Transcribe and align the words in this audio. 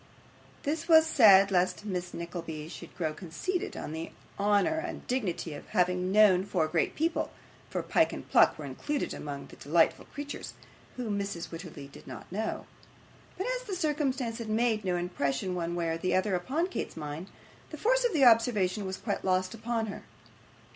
This 0.63 0.87
was 0.87 1.05
said 1.05 1.51
lest 1.51 1.85
Miss 1.85 2.11
Nickleby 2.11 2.67
should 2.69 2.95
grow 2.95 3.13
conceited 3.13 3.77
on 3.77 3.91
the 3.91 4.09
honour 4.39 4.79
and 4.79 5.05
dignity 5.05 5.53
of 5.53 5.67
having 5.67 6.11
known 6.11 6.43
four 6.43 6.67
great 6.67 6.95
people 6.95 7.29
(for 7.69 7.83
Pyke 7.83 8.11
and 8.11 8.27
Pluck 8.27 8.57
were 8.57 8.65
included 8.65 9.13
among 9.13 9.45
the 9.45 9.57
delightful 9.57 10.05
creatures), 10.05 10.55
whom 10.97 11.19
Mrs. 11.19 11.49
Wititterly 11.49 11.87
did 11.87 12.07
not 12.07 12.31
know. 12.31 12.65
But 13.37 13.45
as 13.55 13.67
the 13.67 13.75
circumstance 13.75 14.39
had 14.39 14.49
made 14.49 14.83
no 14.83 14.95
impression 14.95 15.53
one 15.53 15.75
way 15.75 15.89
or 15.89 16.17
other 16.17 16.33
upon 16.33 16.65
Kate's 16.69 16.97
mind, 16.97 17.27
the 17.69 17.77
force 17.77 18.03
of 18.03 18.11
the 18.13 18.25
observation 18.25 18.87
was 18.87 18.97
quite 18.97 19.23
lost 19.23 19.53
upon 19.53 19.85
her. 19.85 20.01